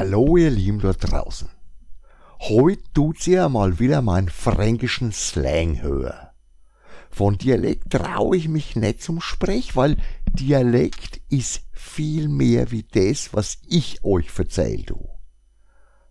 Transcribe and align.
Hallo 0.00 0.38
ihr 0.38 0.48
Lieben 0.48 0.80
dort 0.80 1.12
draußen. 1.12 1.50
Heute 2.40 2.82
tut's 2.94 3.26
ihr 3.26 3.50
mal 3.50 3.78
wieder 3.78 4.00
meinen 4.00 4.30
fränkischen 4.30 5.12
Slang 5.12 5.82
hören. 5.82 6.28
Von 7.10 7.36
Dialekt 7.36 7.90
traue 7.90 8.38
ich 8.38 8.48
mich 8.48 8.76
nicht 8.76 9.02
zum 9.02 9.20
Sprech, 9.20 9.76
weil 9.76 9.98
Dialekt 10.32 11.20
ist 11.28 11.64
viel 11.72 12.28
mehr 12.28 12.70
wie 12.70 12.82
das, 12.82 13.34
was 13.34 13.58
ich 13.68 14.02
euch 14.02 14.30
erzähl 14.38 14.84
du. 14.84 15.06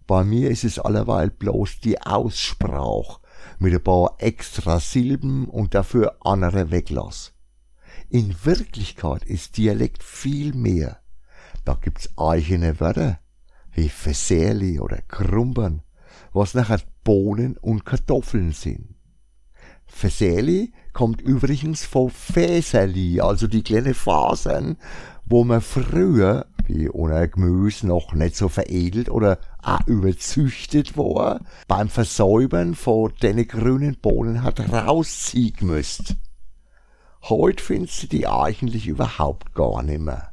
Bei 0.05 0.23
mir 0.23 0.51
ist 0.51 0.65
es 0.65 0.77
allerweil 0.77 1.31
bloß 1.31 1.79
die 1.79 1.99
Aussprache 1.99 3.19
mit 3.57 3.73
ein 3.73 3.83
paar 3.83 4.17
extra 4.19 4.79
Silben 4.79 5.47
und 5.47 5.73
dafür 5.73 6.17
andere 6.23 6.69
weglass. 6.69 7.33
In 8.07 8.35
Wirklichkeit 8.43 9.25
ist 9.25 9.57
Dialekt 9.57 10.03
viel 10.03 10.53
mehr. 10.53 10.99
Da 11.65 11.73
gibt's 11.73 12.15
eigene 12.19 12.79
Wörter, 12.79 13.17
wie 13.79 13.87
Verserli 13.87 14.77
oder 14.77 14.99
Krumpern, 15.07 15.81
was 16.33 16.53
nachher 16.53 16.81
Bohnen 17.05 17.55
und 17.55 17.85
Kartoffeln 17.85 18.51
sind. 18.51 18.95
Verserli 19.87 20.73
kommt 20.91 21.21
übrigens 21.21 21.85
von 21.85 22.09
Fäserli, 22.09 23.21
also 23.21 23.47
die 23.47 23.63
kleinen 23.63 23.93
Fasern, 23.93 24.75
wo 25.23 25.45
man 25.45 25.61
früher, 25.61 26.47
wie 26.65 26.89
ohne 26.89 27.29
Gemüse 27.29 27.87
noch 27.87 28.13
nicht 28.13 28.35
so 28.35 28.49
veredelt 28.49 29.09
oder 29.09 29.39
auch 29.63 29.87
überzüchtet 29.87 30.97
war, 30.97 31.39
beim 31.69 31.87
Versäubern 31.87 32.75
von 32.75 33.13
den 33.23 33.47
grünen 33.47 33.97
Bohnen 34.01 34.43
hat 34.43 34.59
rausziehen 34.59 35.55
müsst. 35.61 36.17
Heute 37.23 37.63
findest 37.63 38.03
du 38.03 38.07
die 38.07 38.27
eigentlich 38.27 38.87
überhaupt 38.87 39.53
gar 39.53 39.83
nicht 39.83 40.01
mehr 40.01 40.28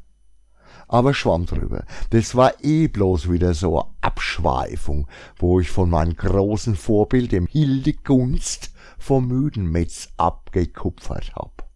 aber 0.88 1.14
schwamm 1.14 1.46
drüber. 1.46 1.84
Das 2.10 2.34
war 2.34 2.52
eh 2.62 2.88
bloß 2.88 3.30
wieder 3.30 3.54
so 3.54 3.80
eine 3.80 3.90
Abschweifung, 4.00 5.08
wo 5.38 5.60
ich 5.60 5.70
von 5.70 5.90
meinem 5.90 6.16
großen 6.16 6.76
Vorbild, 6.76 7.32
dem 7.32 7.46
Hildegunst 7.46 8.72
vom 8.98 9.28
Müdenmetz 9.28 10.08
abgekupfert 10.16 11.34
hab. 11.34 11.68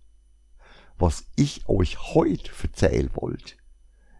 Was 0.99 1.25
ich 1.37 1.69
euch 1.69 2.15
heut 2.15 2.51
erzählen 2.63 3.11
wollt, 3.15 3.57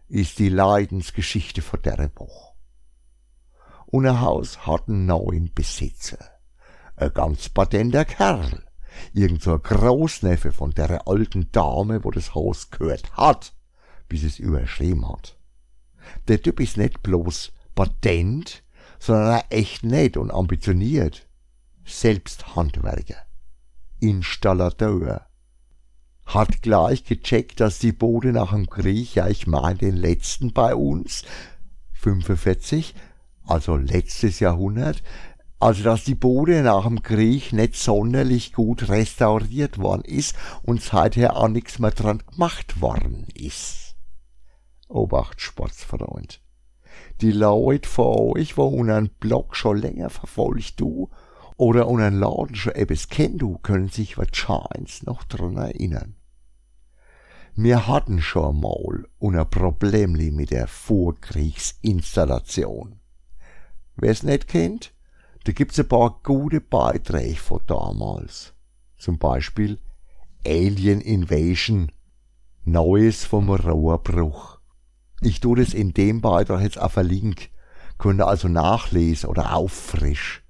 ist 0.07 0.39
die 0.39 0.49
Leidensgeschichte 0.49 1.61
von 1.61 1.81
der 1.83 2.11
Woche. 2.15 2.55
Unser 3.85 4.21
Haus 4.21 4.65
hat 4.65 4.87
einen 4.87 5.05
neuen 5.05 5.53
Besitzer. 5.53 6.17
Ein 6.95 7.13
ganz 7.13 7.49
patenter 7.49 8.05
Kerl. 8.05 8.65
Irgend 9.13 9.41
so 9.41 9.53
ein 9.53 9.61
Großneffe 9.61 10.51
von 10.51 10.71
der 10.71 11.07
alten 11.07 11.51
Dame, 11.51 12.03
wo 12.03 12.11
das 12.11 12.35
Haus 12.35 12.71
gehört 12.71 13.13
hat 13.13 13.53
bis 14.11 14.23
es 14.23 14.39
überschrieben 14.39 15.07
hat. 15.07 15.37
Der 16.27 16.41
Typ 16.41 16.59
ist 16.59 16.75
nicht 16.75 17.01
bloß 17.01 17.53
patent, 17.75 18.61
sondern 18.99 19.39
auch 19.39 19.45
echt 19.49 19.85
nett 19.85 20.17
und 20.17 20.31
ambitioniert. 20.31 21.29
Selbst 21.85 22.57
Handwerker. 22.57 23.15
Installateur. 24.01 25.27
Hat 26.25 26.61
gleich 26.61 27.05
gecheckt, 27.05 27.61
dass 27.61 27.79
die 27.79 27.93
Boote 27.93 28.33
nach 28.33 28.51
dem 28.51 28.69
Krieg, 28.69 29.15
ja 29.15 29.29
ich 29.29 29.47
meine 29.47 29.79
den 29.79 29.95
letzten 29.95 30.51
bei 30.51 30.75
uns, 30.75 31.23
45, 31.93 32.93
also 33.45 33.77
letztes 33.77 34.41
Jahrhundert, 34.41 35.03
also 35.57 35.83
dass 35.83 36.03
die 36.03 36.15
Boote 36.15 36.63
nach 36.63 36.85
dem 36.85 37.01
Krieg 37.01 37.53
nicht 37.53 37.77
sonderlich 37.77 38.51
gut 38.51 38.89
restauriert 38.89 39.77
worden 39.77 40.03
ist 40.03 40.35
und 40.63 40.81
seither 40.81 41.37
auch 41.37 41.47
nichts 41.47 41.79
mehr 41.79 41.91
dran 41.91 42.21
gemacht 42.29 42.81
worden 42.81 43.25
ist. 43.33 43.90
Obacht, 44.91 45.41
Sportsfreund. 45.41 46.41
Die 47.21 47.31
Leute 47.31 47.87
von 47.87 48.35
euch, 48.35 48.57
wo 48.57 48.65
unseren 48.65 49.09
Blog 49.19 49.55
schon 49.55 49.77
länger 49.77 50.09
verfolgt 50.09 50.79
du 50.79 51.09
oder 51.57 51.87
unseren 51.87 52.19
Laden 52.19 52.55
schon 52.55 52.73
etwas 52.73 53.09
kennt 53.09 53.41
du, 53.41 53.57
können 53.59 53.89
sich 53.89 54.17
wahrscheinlich 54.17 55.03
noch 55.03 55.23
dran 55.23 55.57
erinnern. 55.57 56.15
Wir 57.53 57.85
hatten 57.87 58.21
schon 58.21 58.61
mal 58.61 59.09
unser 59.19 59.43
Problemli 59.45 60.31
mit 60.31 60.51
der 60.51 60.67
Vorkriegsinstallation. 60.67 62.99
Wer's 63.97 64.23
nicht 64.23 64.47
kennt, 64.47 64.93
da 65.43 65.51
gibt's 65.51 65.77
ein 65.79 65.87
paar 65.87 66.21
gute 66.23 66.61
Beiträge 66.61 67.35
von 67.35 67.59
damals. 67.67 68.53
Zum 68.97 69.19
Beispiel 69.19 69.79
Alien 70.45 71.01
Invasion, 71.01 71.91
Neues 72.63 73.25
vom 73.25 73.49
Rohrbruch. 73.49 74.60
Ich 75.21 75.39
tue 75.39 75.59
das 75.59 75.73
in 75.73 75.93
dem 75.93 76.19
Beitrag 76.19 76.61
jetzt 76.61 76.79
auch 76.79 76.91
verlinken, 76.91 77.47
könnt 77.99 78.19
ihr 78.19 78.27
also 78.27 78.47
nachlesen 78.47 79.29
oder 79.29 79.55
auffrisch. 79.55 80.43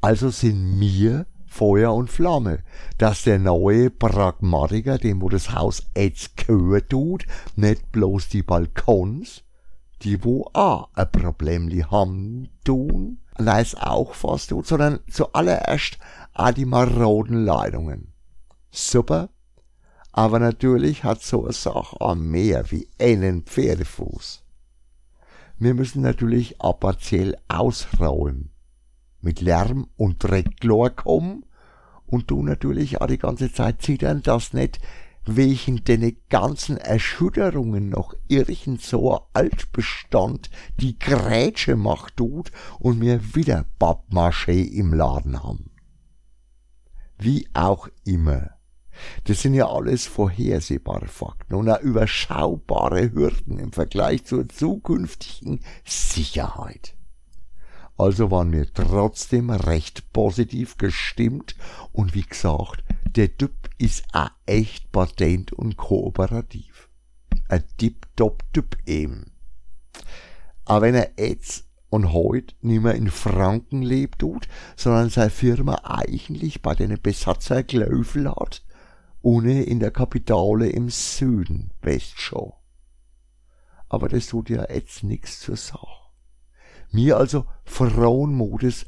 Also 0.00 0.30
sind 0.30 0.78
mir 0.78 1.26
Feuer 1.48 1.92
und 1.92 2.08
Flamme, 2.08 2.62
dass 2.98 3.24
der 3.24 3.40
neue 3.40 3.90
Pragmatiker, 3.90 4.98
dem 4.98 5.20
wo 5.20 5.28
das 5.28 5.52
Haus 5.52 5.82
jetzt 5.96 6.36
gehört 6.36 6.90
tut, 6.90 7.26
nicht 7.56 7.90
bloß 7.90 8.28
die 8.28 8.44
Balkons, 8.44 9.42
die 10.02 10.22
wo 10.22 10.48
auch 10.52 10.90
ein 10.94 11.10
Problemli 11.10 11.80
haben 11.80 12.48
tun, 12.64 13.18
leis 13.38 13.74
auch 13.74 14.14
fast 14.14 14.50
tut, 14.50 14.68
sondern 14.68 15.00
zuallererst 15.10 15.98
auch 16.32 16.52
die 16.52 16.64
maroden 16.64 17.44
Leitungen. 17.44 18.12
Super, 18.70 19.30
aber 20.18 20.40
natürlich 20.40 21.04
hat 21.04 21.22
so 21.22 21.48
Sache 21.52 22.00
auch 22.00 22.16
mehr 22.16 22.72
wie 22.72 22.88
einen 23.00 23.44
Pferdefuß. 23.44 24.42
Wir 25.58 25.74
müssen 25.74 26.02
natürlich 26.02 26.60
auch 26.60 26.80
partiell 26.80 27.36
ausräumen, 27.46 28.50
mit 29.20 29.40
Lärm 29.40 29.86
und 29.96 30.24
Drecklor 30.24 30.90
kommen 30.90 31.44
und 32.04 32.32
du 32.32 32.42
natürlich 32.42 33.00
auch 33.00 33.06
die 33.06 33.18
ganze 33.18 33.52
Zeit 33.52 33.80
zittern, 33.80 34.20
dass 34.24 34.52
nicht 34.52 34.80
wegen 35.24 35.84
den 35.84 36.16
ganzen 36.28 36.78
Erschütterungen 36.78 37.88
noch 37.88 38.12
irgend 38.26 38.82
so 38.82 39.20
Altbestand 39.34 40.50
die 40.80 40.98
Grätsche 40.98 41.76
macht 41.76 42.16
tut 42.16 42.50
und 42.80 42.98
mir 42.98 43.36
wieder 43.36 43.66
Pappmaché 43.78 44.68
im 44.68 44.94
Laden 44.94 45.44
haben. 45.44 45.70
Wie 47.18 47.48
auch 47.54 47.86
immer. 48.04 48.57
Das 49.24 49.42
sind 49.42 49.54
ja 49.54 49.68
alles 49.68 50.06
vorhersehbare 50.06 51.06
Fakten 51.06 51.54
und 51.54 51.68
auch 51.68 51.80
überschaubare 51.80 53.12
Hürden 53.12 53.58
im 53.58 53.72
Vergleich 53.72 54.24
zur 54.24 54.48
zukünftigen 54.48 55.60
Sicherheit. 55.84 56.94
Also 57.96 58.30
waren 58.30 58.52
wir 58.52 58.72
trotzdem 58.72 59.50
recht 59.50 60.12
positiv 60.12 60.78
gestimmt 60.78 61.56
und 61.92 62.14
wie 62.14 62.22
gesagt, 62.22 62.84
der 63.16 63.36
Typ 63.36 63.52
ist 63.78 64.04
auch 64.12 64.30
echt 64.46 64.92
patent 64.92 65.52
und 65.52 65.76
kooperativ. 65.76 66.88
Ein 67.48 67.64
Tip-Top-Typ 67.76 68.76
eben. 68.86 69.32
Aber 70.64 70.82
wenn 70.82 70.94
er 70.94 71.10
jetzt 71.18 71.64
und 71.90 72.12
heute 72.12 72.54
nicht 72.60 72.82
mehr 72.82 72.94
in 72.94 73.10
Franken 73.10 73.82
lebt 73.82 74.22
sondern 74.76 75.10
seine 75.10 75.30
Firma 75.30 75.80
eigentlich 75.84 76.62
bei 76.62 76.74
den 76.74 77.00
Besatzer 77.00 77.62
Glöfel 77.62 78.30
hat, 78.30 78.62
ohne 79.22 79.62
in 79.62 79.80
der 79.80 79.90
Kapitale 79.90 80.68
im 80.68 80.90
Süden, 80.90 81.72
weißt 81.82 82.18
schon. 82.20 82.52
Aber 83.88 84.08
das 84.08 84.26
tut 84.28 84.50
ja 84.50 84.70
jetzt 84.70 85.02
nix 85.02 85.40
zur 85.40 85.56
Sache. 85.56 85.86
Mir 86.90 87.16
also 87.16 87.46
Frauenmodus 87.64 88.86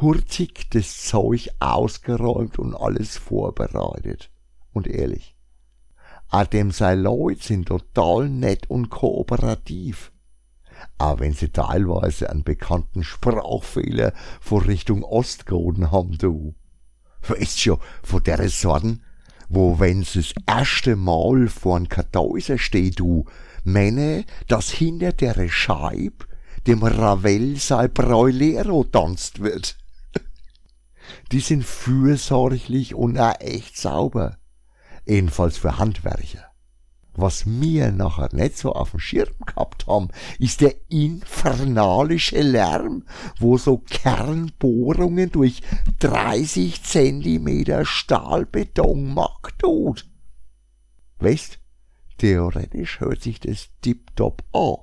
hurtig 0.00 0.70
das 0.70 1.02
Zeug 1.02 1.50
ausgeräumt 1.60 2.58
und 2.58 2.74
alles 2.74 3.16
vorbereitet. 3.16 4.30
Und 4.72 4.86
ehrlich, 4.86 5.36
a 6.28 6.44
dem 6.44 6.70
sei 6.70 6.94
Leute 6.94 7.42
sind 7.42 7.68
total 7.68 8.28
nett 8.28 8.70
und 8.70 8.88
kooperativ. 8.88 10.12
Aber 10.98 11.20
wenn 11.20 11.34
sie 11.34 11.50
teilweise 11.50 12.30
einen 12.30 12.42
bekannten 12.42 13.04
Sprachfehler 13.04 14.12
vor 14.40 14.66
Richtung 14.66 15.04
Ostgoden 15.04 15.90
haben, 15.90 16.16
du. 16.18 16.54
Weißt 17.28 17.60
schon, 17.60 17.78
von 18.02 18.22
der 18.24 18.48
Sorten 18.48 19.02
wo 19.54 19.78
wenn's 19.78 20.14
das 20.14 20.32
erste 20.46 20.96
Mal 20.96 21.46
vor 21.48 21.76
ein 21.76 21.88
Kartäuser 21.88 22.56
steht, 22.56 23.00
du, 23.00 23.26
meine, 23.64 24.24
dass 24.48 24.70
hinter 24.70 25.12
der 25.12 25.48
Scheib 25.48 26.26
dem 26.66 26.82
Ravel 26.82 27.56
sein 27.56 27.92
Broilero 27.92 28.84
tanzt 28.84 29.40
wird. 29.40 29.76
Die 31.32 31.40
sind 31.40 31.64
fürsorglich 31.64 32.94
und 32.94 33.18
auch 33.18 33.38
echt 33.40 33.76
sauber. 33.76 34.38
Ebenfalls 35.04 35.58
für 35.58 35.78
Handwerker. 35.78 36.51
Was 37.14 37.44
wir 37.46 37.92
nachher 37.92 38.30
nicht 38.32 38.56
so 38.56 38.72
auf 38.72 38.92
dem 38.92 39.00
Schirm 39.00 39.34
gehabt 39.46 39.86
haben, 39.86 40.08
ist 40.38 40.62
der 40.62 40.74
infernalische 40.88 42.40
Lärm, 42.40 43.04
wo 43.38 43.58
so 43.58 43.78
Kernbohrungen 43.78 45.30
durch 45.30 45.60
30 45.98 46.82
Zentimeter 46.82 47.84
Stahlbeton 47.84 49.12
macht 49.12 49.58
tut. 49.58 50.08
Weißt, 51.18 51.58
theoretisch 52.16 53.00
hört 53.00 53.20
sich 53.20 53.40
das 53.40 53.68
tiptop 53.82 54.42
an. 54.52 54.76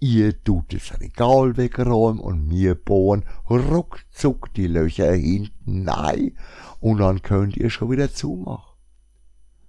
Ihr 0.00 0.44
tut 0.44 0.72
das 0.72 1.00
Regal 1.00 1.56
wegräumen 1.56 2.20
und 2.20 2.46
mir 2.46 2.76
bohren 2.76 3.24
ruckzuck 3.50 4.52
die 4.54 4.68
Löcher 4.68 5.12
hinten 5.12 5.82
nein 5.82 6.36
und 6.80 6.98
dann 6.98 7.22
könnt 7.22 7.56
ihr 7.56 7.70
schon 7.70 7.90
wieder 7.90 8.12
zumachen. 8.12 8.67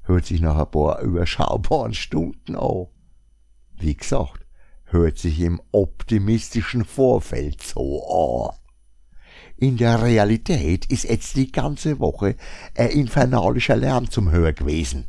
Hört 0.10 0.26
sich 0.26 0.42
nach 0.42 0.58
ein 0.58 0.72
paar 0.72 1.02
überschaubaren 1.02 1.94
Stunden 1.94 2.56
an. 2.56 2.88
Wie 3.78 3.94
gesagt, 3.94 4.44
hört 4.86 5.20
sich 5.20 5.40
im 5.40 5.62
optimistischen 5.72 6.84
Vorfeld 6.84 7.62
so 7.62 8.50
an. 8.50 8.58
In 9.56 9.78
der 9.78 10.02
Realität 10.02 10.88
ist 10.88 11.04
jetzt 11.04 11.36
die 11.36 11.52
ganze 11.52 12.00
Woche 12.00 12.38
ein 12.76 12.90
infernalischer 12.90 13.76
Lärm 13.76 14.10
zum 14.10 14.32
Hör 14.32 14.52
gewesen. 14.52 15.06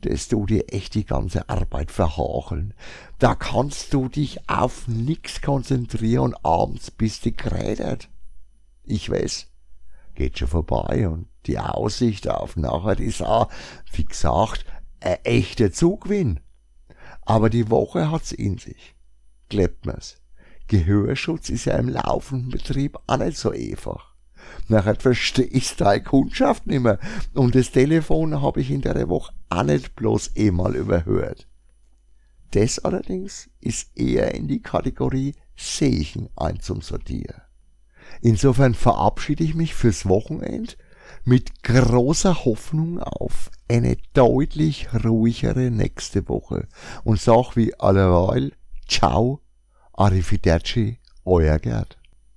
Das 0.00 0.28
du 0.28 0.46
dir 0.46 0.72
echt 0.72 0.94
die 0.94 1.04
ganze 1.04 1.50
Arbeit 1.50 1.90
verhacheln. 1.90 2.72
Da 3.18 3.34
kannst 3.34 3.92
du 3.92 4.08
dich 4.08 4.48
auf 4.48 4.88
nix 4.88 5.42
konzentrieren 5.42 6.34
abends 6.42 6.90
bist 6.90 7.26
du 7.26 7.32
gerädert. 7.32 8.08
Ich 8.84 9.10
weiß, 9.10 9.48
geht 10.16 10.38
schon 10.38 10.48
vorbei 10.48 11.08
und 11.08 11.28
die 11.46 11.58
Aussicht 11.58 12.28
auf 12.28 12.56
nachher 12.56 12.98
ist 12.98 13.22
auch, 13.22 13.48
wie 13.92 14.04
gesagt, 14.04 14.64
ein 15.00 15.18
echter 15.22 15.70
Zugwinn. 15.70 16.40
Aber 17.22 17.50
die 17.50 17.70
Woche 17.70 18.10
hat's 18.10 18.32
in 18.32 18.58
sich. 18.58 18.94
Glaubt 19.48 19.86
mir's. 19.86 20.20
Gehörschutz 20.68 21.48
ist 21.48 21.66
ja 21.66 21.76
im 21.76 21.88
laufenden 21.88 22.50
Betrieb 22.50 22.98
auch 23.06 23.18
nicht 23.18 23.36
so 23.36 23.50
einfach. 23.50 24.14
Nachher 24.68 24.96
verstehst 24.96 25.80
deine 25.80 26.02
Kundschaft 26.02 26.66
nicht 26.66 26.82
mehr. 26.82 26.98
Und 27.34 27.54
das 27.54 27.70
Telefon 27.70 28.40
habe 28.42 28.60
ich 28.60 28.70
in 28.70 28.80
der 28.80 29.08
Woche 29.08 29.32
auch 29.48 29.62
nicht 29.62 29.94
bloß 29.94 30.32
einmal 30.36 30.74
überhört. 30.74 31.46
Das 32.52 32.78
allerdings 32.78 33.50
ist 33.60 33.96
eher 33.96 34.34
in 34.34 34.48
die 34.48 34.62
Kategorie 34.62 35.34
Seichen 35.56 36.28
einzusortieren. 36.36 37.42
Insofern 38.20 38.74
verabschiede 38.74 39.44
ich 39.44 39.54
mich 39.54 39.74
fürs 39.74 40.08
Wochenend 40.08 40.76
mit 41.24 41.62
großer 41.62 42.44
Hoffnung 42.44 43.00
auf 43.00 43.50
eine 43.68 43.96
deutlich 44.12 44.88
ruhigere 45.04 45.70
nächste 45.70 46.28
Woche 46.28 46.68
und 47.04 47.20
sag 47.20 47.56
wie 47.56 47.74
alleweil 47.78 48.52
Ciao, 48.88 49.40
Arrivederci, 49.92 50.98
euer 51.24 51.58
Gerd. 51.58 51.98